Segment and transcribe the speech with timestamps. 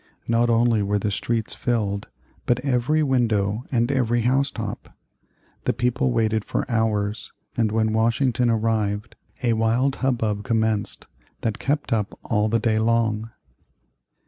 [0.27, 2.07] Not only were the streets filled,
[2.47, 4.89] but every window and every house top.
[5.65, 11.05] The people waited for hours, and when Washington arrived a wild hubbub commenced
[11.41, 13.29] that kept up all the day long.